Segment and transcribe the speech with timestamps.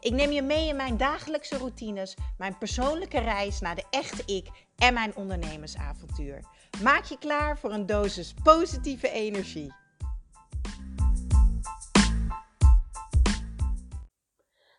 [0.00, 4.48] Ik neem je mee in mijn dagelijkse routines, mijn persoonlijke reis naar de echte ik
[4.76, 6.44] en mijn ondernemersavontuur.
[6.82, 9.72] Maak je klaar voor een dosis positieve energie.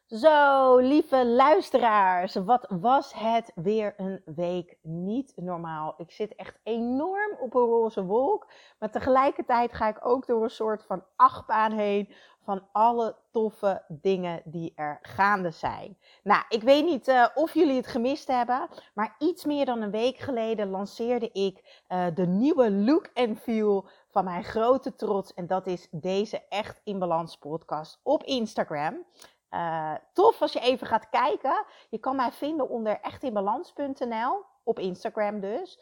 [0.07, 5.93] Zo, lieve luisteraars, wat was het weer een week niet normaal.
[5.97, 8.47] Ik zit echt enorm op een roze wolk,
[8.79, 12.13] maar tegelijkertijd ga ik ook door een soort van achtbaan heen
[12.49, 15.97] van alle toffe dingen die er gaande zijn.
[16.23, 19.91] Nou, ik weet niet uh, of jullie het gemist hebben, maar iets meer dan een
[19.91, 25.33] week geleden lanceerde ik uh, de nieuwe look and feel van mijn grote trots.
[25.33, 29.05] En dat is deze Echt in Balans podcast op Instagram.
[29.51, 31.65] Uh, tof als je even gaat kijken.
[31.89, 34.45] Je kan mij vinden onder echtinbalans.nl.
[34.63, 35.79] Op Instagram dus.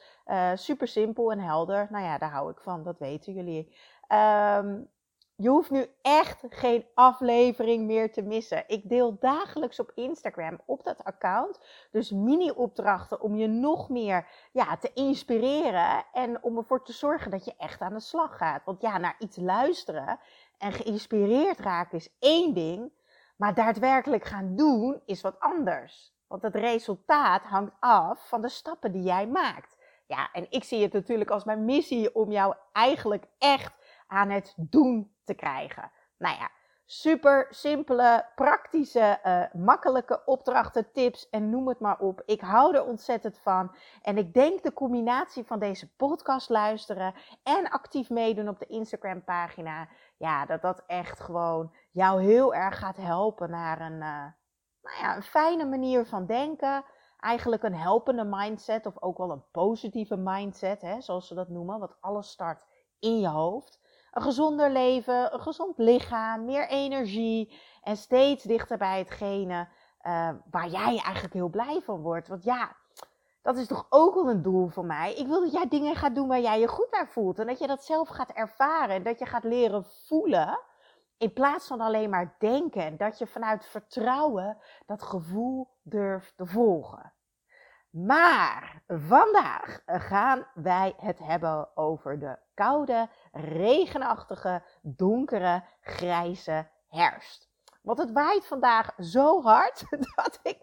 [0.53, 1.87] Super simpel en helder.
[1.89, 3.75] Nou ja, daar hou ik van, dat weten jullie.
[4.07, 4.89] Um,
[5.39, 8.63] je hoeft nu echt geen aflevering meer te missen.
[8.67, 11.59] Ik deel dagelijks op Instagram op dat account
[11.91, 17.45] dus mini-opdrachten om je nog meer ja, te inspireren en om ervoor te zorgen dat
[17.45, 18.65] je echt aan de slag gaat.
[18.65, 20.19] Want ja, naar iets luisteren
[20.57, 22.91] en geïnspireerd raken is één ding,
[23.35, 26.15] maar daadwerkelijk gaan doen is wat anders.
[26.27, 29.77] Want het resultaat hangt af van de stappen die jij maakt.
[30.07, 33.76] Ja, en ik zie het natuurlijk als mijn missie om jou eigenlijk echt
[34.07, 35.91] aan het doen te krijgen.
[36.17, 36.49] Nou ja,
[36.89, 42.21] super simpele, praktische, uh, makkelijke opdrachten, tips en noem het maar op.
[42.25, 43.75] Ik hou er ontzettend van.
[44.01, 49.23] En ik denk de combinatie van deze podcast luisteren en actief meedoen op de Instagram
[49.23, 49.87] pagina.
[50.17, 54.25] Ja, dat dat echt gewoon jou heel erg gaat helpen naar een, uh,
[54.81, 56.83] nou ja, een fijne manier van denken.
[57.19, 61.79] Eigenlijk een helpende mindset of ook wel een positieve mindset, hè, zoals ze dat noemen.
[61.79, 62.65] Want alles start
[62.99, 63.79] in je hoofd
[64.11, 69.67] een gezonder leven, een gezond lichaam, meer energie en steeds dichter bij hetgene
[70.07, 72.27] uh, waar jij eigenlijk heel blij van wordt.
[72.27, 72.75] Want ja,
[73.41, 75.13] dat is toch ook wel een doel voor mij.
[75.13, 77.59] Ik wil dat jij dingen gaat doen waar jij je goed bij voelt en dat
[77.59, 80.59] je dat zelf gaat ervaren en dat je gaat leren voelen.
[81.17, 87.13] In plaats van alleen maar denken, dat je vanuit vertrouwen dat gevoel durft te volgen.
[88.05, 97.49] Maar vandaag gaan wij het hebben over de koude, regenachtige, donkere, grijze herfst.
[97.81, 99.85] Want het waait vandaag zo hard
[100.15, 100.57] dat ik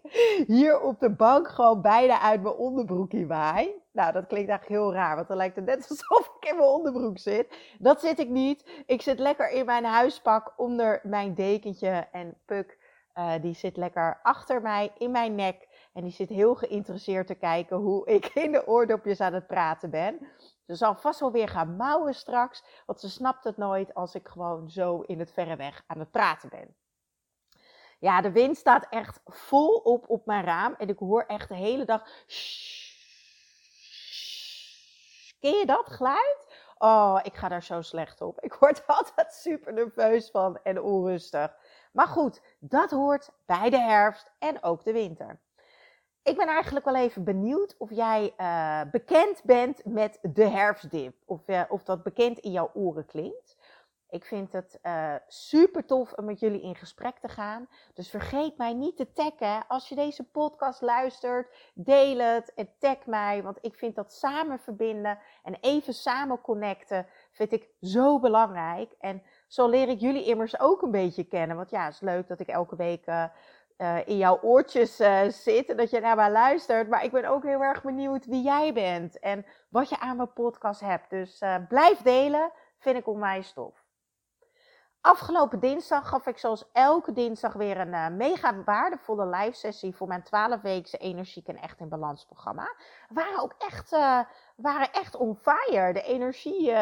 [0.47, 3.83] hier op de bank gewoon bijna uit mijn onderbroekje waai.
[3.91, 6.69] Nou, dat klinkt eigenlijk heel raar, want dan lijkt het net alsof ik in mijn
[6.69, 7.75] onderbroek zit.
[7.79, 8.83] Dat zit ik niet.
[8.85, 12.77] Ik zit lekker in mijn huispak onder mijn dekentje en Puk,
[13.15, 15.67] uh, die zit lekker achter mij in mijn nek.
[15.95, 19.89] En die zit heel geïnteresseerd te kijken hoe ik in de oordopjes aan het praten
[19.89, 20.27] ben.
[20.65, 24.27] Ze zal vast wel weer gaan mouwen straks, want ze snapt het nooit als ik
[24.27, 26.75] gewoon zo in het verre weg aan het praten ben.
[27.99, 31.55] Ja, de wind staat echt vol op op mijn raam en ik hoor echt de
[31.55, 32.01] hele dag.
[35.39, 36.53] Ken je dat geluid?
[36.77, 38.39] Oh, ik ga daar zo slecht op.
[38.39, 41.55] Ik word altijd super nerveus van en onrustig.
[41.91, 45.43] Maar goed, dat hoort bij de herfst en ook de winter.
[46.25, 51.15] Ik ben eigenlijk wel even benieuwd of jij uh, bekend bent met de herfstdip.
[51.25, 53.57] Of, uh, of dat bekend in jouw oren klinkt.
[54.09, 57.67] Ik vind het uh, super tof om met jullie in gesprek te gaan.
[57.93, 59.67] Dus vergeet mij niet te taggen.
[59.67, 63.43] Als je deze podcast luistert, deel het en tag mij.
[63.43, 68.95] Want ik vind dat samen verbinden en even samen connecten, vind ik zo belangrijk.
[68.99, 71.57] En zo leer ik jullie immers ook een beetje kennen.
[71.57, 73.05] Want ja, het is leuk dat ik elke week
[73.77, 76.89] uh, in jouw oortjes uh, zit en dat je naar mij luistert.
[76.89, 80.33] Maar ik ben ook heel erg benieuwd wie jij bent en wat je aan mijn
[80.33, 81.09] podcast hebt.
[81.09, 83.83] Dus uh, blijf delen, vind ik onwijs tof.
[85.01, 90.23] Afgelopen dinsdag gaf ik zoals elke dinsdag weer een mega waardevolle live sessie voor mijn
[90.23, 92.75] 12-weekse Energiek en Echt in Balans programma.
[93.09, 93.89] Waren ook echt,
[94.55, 95.93] waren echt on fire.
[95.93, 96.73] De energie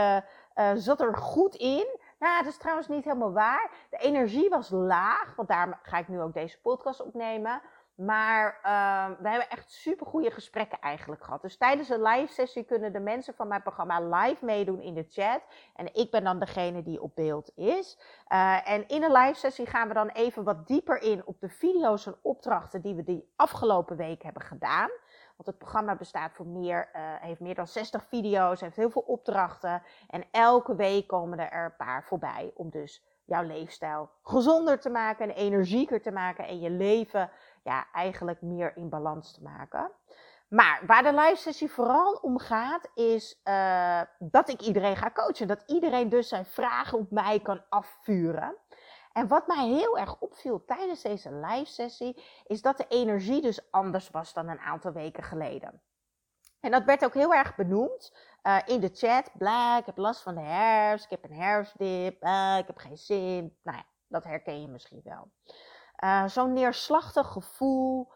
[0.76, 2.00] zat er goed in.
[2.24, 3.72] Nou, dat is trouwens niet helemaal waar.
[3.90, 7.62] De energie was laag, want daar ga ik nu ook deze podcast opnemen.
[7.96, 11.42] Maar uh, we hebben echt super goede gesprekken eigenlijk gehad.
[11.42, 15.06] Dus tijdens een live sessie kunnen de mensen van mijn programma live meedoen in de
[15.10, 15.42] chat.
[15.76, 18.00] En ik ben dan degene die op beeld is.
[18.30, 21.50] Uh, en in een live sessie gaan we dan even wat dieper in op de
[21.50, 24.90] video's en opdrachten die we die afgelopen week hebben gedaan.
[25.36, 29.02] Want het programma bestaat voor meer, uh, heeft meer dan 60 video's, heeft heel veel
[29.02, 29.82] opdrachten.
[30.08, 35.30] En elke week komen er een paar voorbij om dus jouw leefstijl gezonder te maken
[35.30, 36.48] en energieker te maken.
[36.48, 37.30] En je leven
[37.64, 39.92] ja, eigenlijk meer in balans te maken.
[40.54, 45.48] Maar waar de live sessie vooral om gaat, is uh, dat ik iedereen ga coachen.
[45.48, 48.56] Dat iedereen dus zijn vragen op mij kan afvuren.
[49.14, 53.72] En wat mij heel erg opviel tijdens deze live sessie, is dat de energie dus
[53.72, 55.82] anders was dan een aantal weken geleden.
[56.60, 59.30] En dat werd ook heel erg benoemd uh, in de chat.
[59.34, 62.98] Bla, ik heb last van de herfst, ik heb een herfstdip, uh, ik heb geen
[62.98, 63.58] zin.
[63.64, 65.32] Nou ja, dat herken je misschien wel.
[66.04, 68.12] Uh, Zo'n neerslachtig gevoel,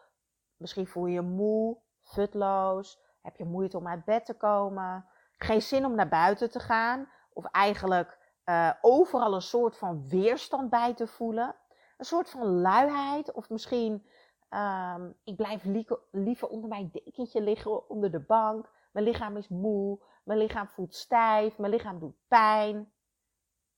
[0.56, 5.62] misschien voel je je moe, futloos, heb je moeite om uit bed te komen, geen
[5.62, 8.17] zin om naar buiten te gaan, of eigenlijk
[8.48, 11.54] uh, overal een soort van weerstand bij te voelen.
[11.96, 14.06] Een soort van luiheid, of misschien
[14.50, 15.64] um, ik blijf
[16.10, 18.70] liever onder mijn dekentje liggen, onder de bank.
[18.92, 22.92] Mijn lichaam is moe, mijn lichaam voelt stijf, mijn lichaam doet pijn.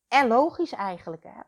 [0.08, 1.40] En logisch eigenlijk, hè.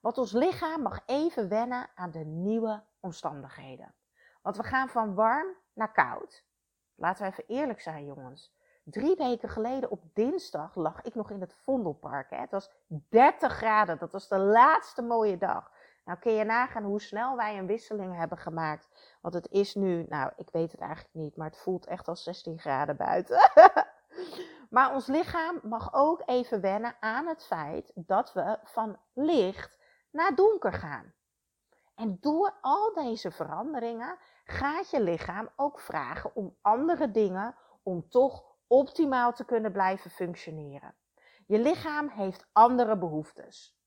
[0.00, 3.94] Want ons lichaam mag even wennen aan de nieuwe omstandigheden.
[4.42, 6.44] Want we gaan van warm naar koud.
[6.94, 8.53] Laten we even eerlijk zijn, jongens.
[8.84, 12.30] Drie weken geleden op dinsdag lag ik nog in het Vondelpark.
[12.30, 12.36] Hè.
[12.36, 12.70] Het was
[13.08, 13.98] 30 graden.
[13.98, 15.70] Dat was de laatste mooie dag.
[16.04, 18.88] Nou kun je nagaan hoe snel wij een wisseling hebben gemaakt.
[19.20, 22.22] Want het is nu, nou ik weet het eigenlijk niet, maar het voelt echt als
[22.22, 23.50] 16 graden buiten.
[24.70, 29.78] maar ons lichaam mag ook even wennen aan het feit dat we van licht
[30.10, 31.12] naar donker gaan.
[31.94, 38.53] En door al deze veranderingen gaat je lichaam ook vragen om andere dingen om toch
[38.74, 40.94] optimaal te kunnen blijven functioneren.
[41.46, 43.78] Je lichaam heeft andere behoeftes.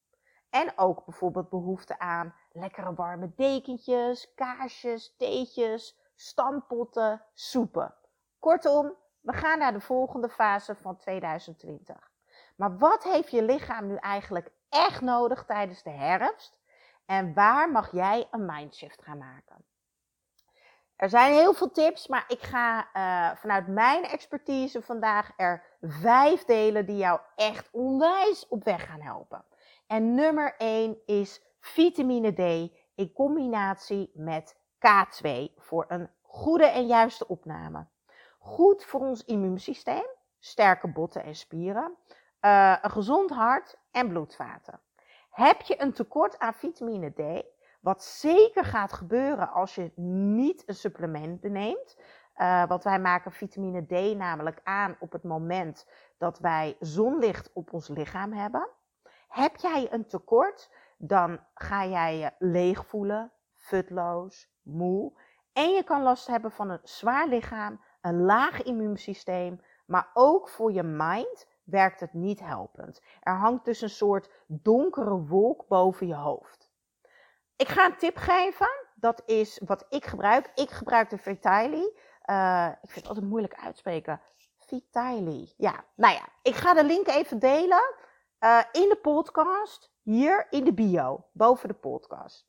[0.50, 7.96] En ook bijvoorbeeld behoefte aan lekkere warme dekentjes, kaarsjes, theetjes, stampotten, soepen.
[8.40, 12.12] Kortom, we gaan naar de volgende fase van 2020.
[12.56, 16.60] Maar wat heeft je lichaam nu eigenlijk echt nodig tijdens de herfst?
[17.06, 19.66] En waar mag jij een mindshift gaan maken?
[20.98, 26.46] Er zijn heel veel tips, maar ik ga uh, vanuit mijn expertise vandaag er vijf
[26.46, 29.44] delen die jou echt onwijs op weg gaan helpen.
[29.88, 37.28] En nummer 1 is vitamine D in combinatie met K2 voor een goede en juiste
[37.28, 37.86] opname.
[38.40, 40.06] Goed voor ons immuunsysteem,
[40.40, 41.96] sterke botten en spieren,
[42.42, 44.80] uh, een gezond hart en bloedvaten.
[45.30, 47.46] Heb je een tekort aan vitamine D,
[47.88, 51.98] wat zeker gaat gebeuren als je niet een supplement neemt.
[52.38, 55.88] Uh, want wij maken vitamine D namelijk aan op het moment
[56.18, 58.70] dat wij zonlicht op ons lichaam hebben.
[59.28, 65.20] Heb jij een tekort, dan ga jij je leeg voelen, futloos, moe.
[65.54, 70.72] En je kan last hebben van een zwaar lichaam, een laag immuunsysteem, maar ook voor
[70.72, 73.02] je mind werkt het niet helpend.
[73.20, 76.67] Er hangt dus een soort donkere wolk boven je hoofd.
[77.58, 78.70] Ik ga een tip geven.
[78.96, 80.52] Dat is wat ik gebruik.
[80.56, 81.98] Ik gebruik de Vitali.
[82.26, 84.22] Uh, ik vind het altijd moeilijk uitspreken.
[84.58, 85.54] Vitali.
[85.58, 86.28] Ja, nou ja.
[86.42, 87.94] Ik ga de link even delen
[88.40, 89.92] uh, in de podcast.
[90.02, 91.26] Hier in de bio.
[91.32, 92.46] Boven de podcast.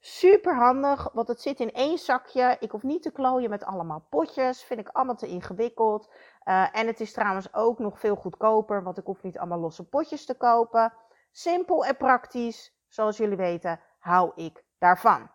[0.00, 2.56] Super handig, want het zit in één zakje.
[2.60, 4.62] Ik hoef niet te klooien met allemaal potjes.
[4.62, 6.12] Vind ik allemaal te ingewikkeld.
[6.44, 9.88] Uh, en het is trouwens ook nog veel goedkoper, want ik hoef niet allemaal losse
[9.88, 10.92] potjes te kopen.
[11.30, 15.30] Simpel en praktisch, zoals jullie weten hou ik daarvan.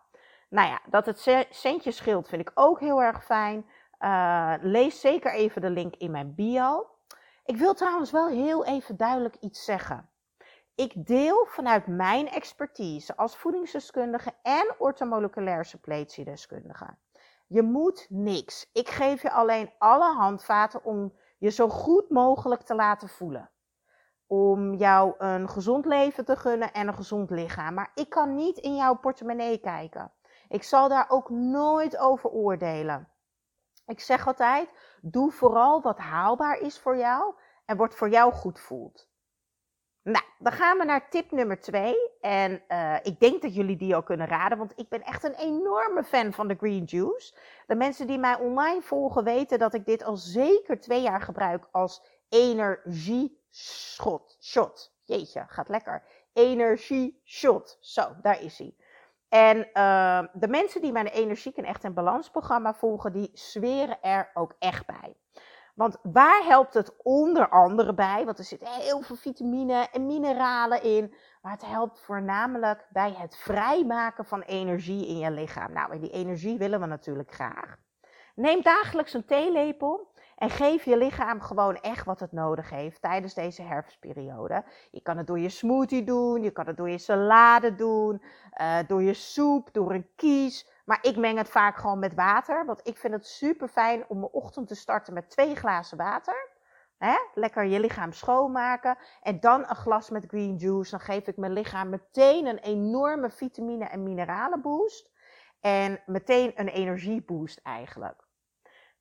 [0.49, 3.65] Nou ja, dat het centjes scheelt vind ik ook heel erg fijn.
[3.99, 6.89] Uh, lees zeker even de link in mijn bio.
[7.45, 10.09] Ik wil trouwens wel heel even duidelijk iets zeggen.
[10.75, 15.73] Ik deel vanuit mijn expertise als voedingsdeskundige en ortomoleculair
[16.23, 16.97] deskundige.
[17.47, 18.69] Je moet niks.
[18.73, 23.49] Ik geef je alleen alle handvaten om je zo goed mogelijk te laten voelen
[24.27, 27.73] om jou een gezond leven te gunnen en een gezond lichaam.
[27.73, 30.11] Maar ik kan niet in jouw portemonnee kijken.
[30.47, 33.09] Ik zal daar ook nooit over oordelen.
[33.85, 34.69] Ik zeg altijd:
[35.01, 39.07] doe vooral wat haalbaar is voor jou en wat voor jou goed voelt.
[40.03, 41.95] Nou, dan gaan we naar tip nummer twee.
[42.21, 45.33] En uh, ik denk dat jullie die al kunnen raden, want ik ben echt een
[45.33, 47.35] enorme fan van de green juice.
[47.67, 51.67] De mensen die mij online volgen weten dat ik dit al zeker twee jaar gebruik
[51.71, 54.93] als energie schot, shot.
[55.03, 56.03] Jeetje, gaat lekker.
[56.33, 57.77] Energie shot.
[57.79, 58.75] Zo, daar is hij.
[59.29, 64.01] En uh, de mensen die mijn Energiek en Echt in Balans programma volgen, die zweren
[64.01, 65.15] er ook echt bij.
[65.75, 68.25] Want waar helpt het onder andere bij?
[68.25, 71.13] Want er zitten heel veel vitamine en mineralen in.
[71.41, 75.73] Maar het helpt voornamelijk bij het vrijmaken van energie in je lichaam.
[75.73, 77.75] Nou, en die energie willen we natuurlijk graag.
[78.35, 83.33] Neem dagelijks een theelepel en geef je lichaam gewoon echt wat het nodig heeft tijdens
[83.33, 84.63] deze herfstperiode.
[84.91, 88.21] Je kan het door je smoothie doen, je kan het door je salade doen,
[88.61, 90.73] uh, door je soep, door een kies.
[90.85, 94.19] Maar ik meng het vaak gewoon met water, want ik vind het super fijn om
[94.19, 96.53] mijn ochtend te starten met twee glazen water.
[96.97, 97.15] Hè?
[97.33, 98.97] Lekker je lichaam schoonmaken.
[99.21, 100.91] En dan een glas met green juice.
[100.91, 105.11] Dan geef ik mijn lichaam meteen een enorme vitamine- en mineralenboost.
[105.59, 108.24] En meteen een energieboost eigenlijk.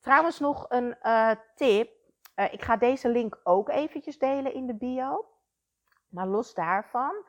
[0.05, 1.91] Trouwens nog een uh, tip.
[2.37, 5.27] Uh, ik ga deze link ook eventjes delen in de bio.
[6.09, 7.25] Maar los daarvan,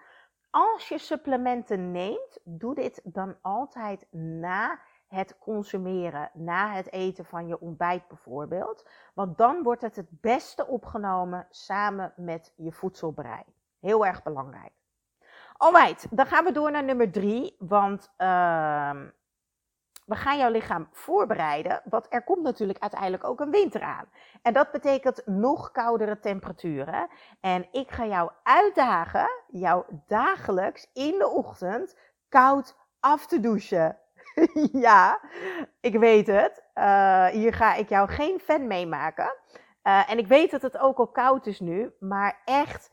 [0.49, 7.47] als je supplementen neemt, doe dit dan altijd na het consumeren, na het eten van
[7.47, 8.89] je ontbijt bijvoorbeeld.
[9.13, 13.43] Want dan wordt het het beste opgenomen samen met je voedselbrei.
[13.79, 14.73] Heel erg belangrijk.
[15.57, 17.55] Alright, dan gaan we door naar nummer drie.
[17.59, 19.01] Want uh,
[20.05, 24.05] we gaan jouw lichaam voorbereiden, want er komt natuurlijk uiteindelijk ook een winter aan.
[24.41, 27.07] En dat betekent nog koudere temperaturen.
[27.39, 31.95] En ik ga jou uitdagen, jou dagelijks in de ochtend
[32.29, 33.97] koud af te douchen.
[34.87, 35.19] ja,
[35.81, 36.63] ik weet het.
[36.75, 39.33] Uh, hier ga ik jou geen fan meemaken.
[39.83, 42.91] Uh, en ik weet dat het ook al koud is nu, maar echt,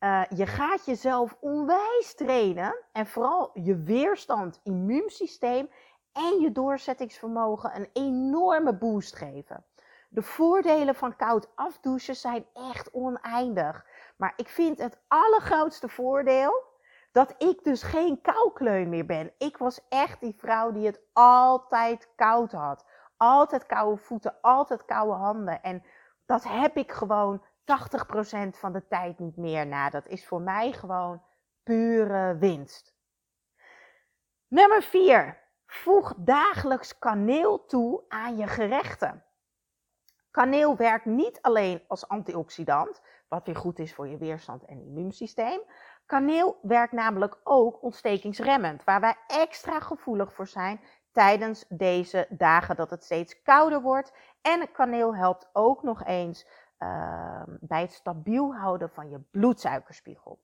[0.00, 2.76] uh, je gaat jezelf onwijs trainen.
[2.92, 5.68] En vooral je weerstand, immuunsysteem
[6.12, 9.64] en je doorzettingsvermogen een enorme boost geven.
[10.08, 13.86] De voordelen van koud afdouchen zijn echt oneindig.
[14.16, 16.62] Maar ik vind het allergrootste voordeel
[17.12, 19.32] dat ik dus geen koukleun meer ben.
[19.38, 22.86] Ik was echt die vrouw die het altijd koud had.
[23.16, 25.62] Altijd koude voeten, altijd koude handen.
[25.62, 25.82] En
[26.26, 27.44] dat heb ik gewoon 80%
[28.50, 29.90] van de tijd niet meer na.
[29.90, 31.22] Dat is voor mij gewoon
[31.62, 32.94] pure winst.
[34.48, 35.41] Nummer 4.
[35.72, 39.24] Voeg dagelijks kaneel toe aan je gerechten.
[40.30, 45.60] Kaneel werkt niet alleen als antioxidant, wat weer goed is voor je weerstand en immuunsysteem.
[46.06, 50.80] Kaneel werkt namelijk ook ontstekingsremmend, waar wij extra gevoelig voor zijn
[51.12, 54.12] tijdens deze dagen dat het steeds kouder wordt.
[54.42, 56.46] En kaneel helpt ook nog eens
[56.78, 60.40] uh, bij het stabiel houden van je bloedsuikerspiegel.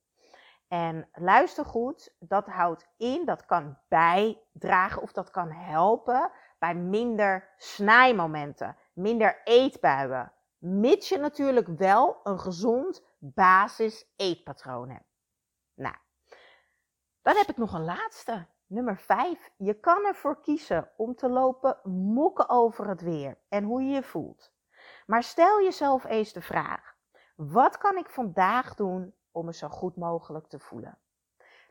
[0.68, 7.54] En luister goed, dat houdt in, dat kan bijdragen of dat kan helpen bij minder
[7.56, 10.32] snijmomenten, minder eetbuien.
[10.58, 15.16] Mits je natuurlijk wel een gezond basis eetpatroon hebt.
[15.74, 15.96] Nou,
[17.22, 18.46] dan heb ik nog een laatste.
[18.66, 19.50] Nummer 5.
[19.56, 24.02] Je kan ervoor kiezen om te lopen mokken over het weer en hoe je je
[24.02, 24.52] voelt.
[25.06, 26.96] Maar stel jezelf eens de vraag:
[27.36, 30.98] wat kan ik vandaag doen om me zo goed mogelijk te voelen.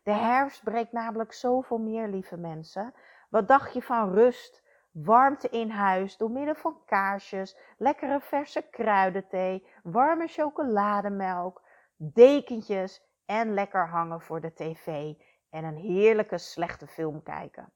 [0.02, 2.94] De herfst breekt namelijk zoveel meer, lieve mensen.
[3.28, 9.66] Wat dacht je van rust, warmte in huis door middel van kaarsjes, lekkere verse kruidenthee,
[9.82, 11.62] warme chocolademelk,
[11.96, 15.14] dekentjes en lekker hangen voor de tv
[15.50, 17.72] en een heerlijke slechte film kijken.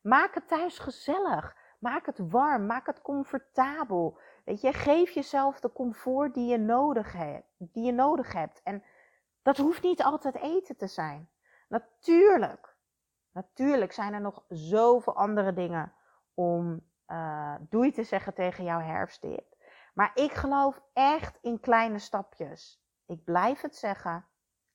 [0.00, 1.56] Maak het thuis gezellig.
[1.78, 2.66] Maak het warm.
[2.66, 4.18] Maak het comfortabel.
[4.44, 7.46] Weet je, geef jezelf de comfort die je nodig hebt.
[7.56, 8.60] Die je nodig hebt.
[8.62, 8.82] En
[9.48, 11.30] dat hoeft niet altijd eten te zijn.
[11.68, 12.76] Natuurlijk,
[13.32, 15.92] natuurlijk zijn er nog zoveel andere dingen
[16.34, 19.56] om uh, doei te zeggen tegen jouw herfstdip.
[19.94, 22.82] Maar ik geloof echt in kleine stapjes.
[23.06, 24.26] Ik blijf het zeggen.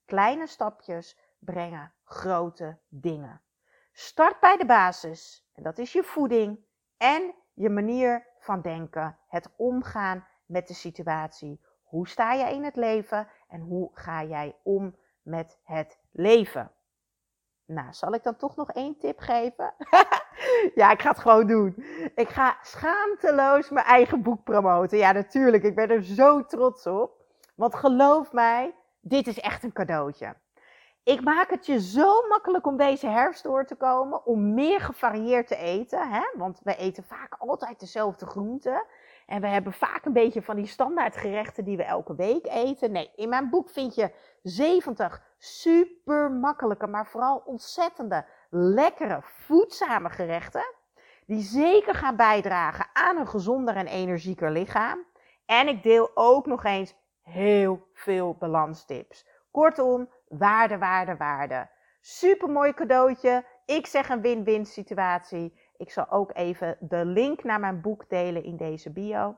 [0.06, 3.42] Kleine stapjes brengen grote dingen.
[3.92, 5.50] Start bij de basis.
[5.54, 6.66] En dat is je voeding
[6.98, 9.18] en je manier van denken.
[9.28, 11.66] Het omgaan met de situatie.
[11.84, 16.72] Hoe sta je in het leven en hoe ga jij om met het leven?
[17.66, 19.74] Nou, zal ik dan toch nog één tip geven?
[20.82, 21.76] ja, ik ga het gewoon doen.
[22.16, 24.98] Ik ga schaamteloos mijn eigen boek promoten.
[24.98, 25.64] Ja, natuurlijk.
[25.64, 27.12] Ik ben er zo trots op.
[27.56, 30.36] Want geloof mij, dit is echt een cadeautje.
[31.04, 35.48] Ik maak het je zo makkelijk om deze herfst door te komen, om meer gevarieerd
[35.48, 36.10] te eten.
[36.12, 36.24] Hè?
[36.34, 38.86] Want we eten vaak altijd dezelfde groenten.
[39.26, 42.92] En we hebben vaak een beetje van die standaardgerechten die we elke week eten.
[42.92, 44.12] Nee, in mijn boek vind je
[44.44, 50.66] 70 super makkelijke, maar vooral ontzettende lekkere, voedzame gerechten.
[51.26, 55.00] Die zeker gaan bijdragen aan een gezonder en energieker lichaam.
[55.46, 59.28] En ik deel ook nog eens heel veel balanstips.
[59.52, 61.70] Kortom, waarde, waarde, waarde.
[62.02, 63.46] Super mooi cadeautje.
[63.66, 65.60] Ik zeg een win-win situatie.
[65.78, 69.36] Ik zal ook even de link naar mijn boek delen in deze bio.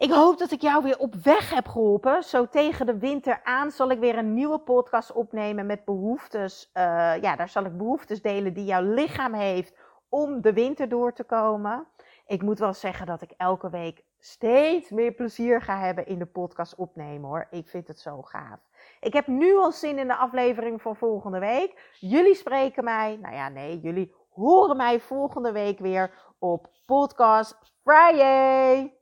[0.00, 2.22] Ik hoop dat ik jou weer op weg heb geholpen.
[2.22, 6.70] Zo tegen de winter aan zal ik weer een nieuwe podcast opnemen met behoeftes.
[6.74, 6.82] Uh,
[7.20, 9.74] ja, daar zal ik behoeftes delen die jouw lichaam heeft
[10.08, 11.86] om de winter door te komen.
[12.26, 16.26] ik moet wel zeggen dat ik elke week steeds meer plezier ga hebben in de
[16.26, 17.46] podcast opnemen hoor.
[17.50, 18.60] Ik vind het zo gaaf.
[19.00, 21.94] Ik heb nu al zin in de aflevering van volgende week.
[21.98, 28.99] Jullie spreken mij, nou ja, nee, jullie horen mij volgende week weer op Podcast Friday.